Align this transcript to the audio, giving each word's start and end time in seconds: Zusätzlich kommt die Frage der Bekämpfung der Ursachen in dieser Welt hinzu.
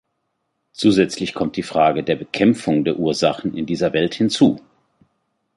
Zusätzlich 0.71 1.35
kommt 1.35 1.57
die 1.57 1.61
Frage 1.61 2.03
der 2.03 2.15
Bekämpfung 2.15 2.83
der 2.83 2.97
Ursachen 2.97 3.55
in 3.55 3.67
dieser 3.67 3.93
Welt 3.93 4.15
hinzu. 4.15 4.59